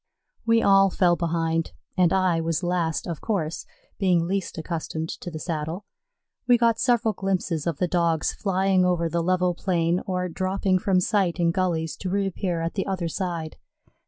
We 0.47 0.63
all 0.63 0.89
fell 0.89 1.15
behind, 1.15 1.73
and 1.95 2.11
I 2.11 2.41
was 2.41 2.63
last, 2.63 3.05
of 3.05 3.21
course, 3.21 3.67
being 3.99 4.25
least 4.25 4.57
accustomed 4.57 5.09
to 5.09 5.29
the 5.29 5.37
saddle. 5.37 5.85
We 6.47 6.57
got 6.57 6.79
several 6.79 7.13
glimpses 7.13 7.67
of 7.67 7.77
the 7.77 7.87
Dogs 7.87 8.33
flying 8.33 8.83
over 8.83 9.07
the 9.07 9.21
level 9.21 9.53
plain 9.53 10.01
or 10.07 10.27
dropping 10.27 10.79
from 10.79 11.01
sight 11.01 11.39
in 11.39 11.51
gullies 11.51 11.95
to 11.97 12.09
reappear 12.09 12.61
at 12.61 12.73
the 12.73 12.87
other 12.87 13.07
side. 13.07 13.57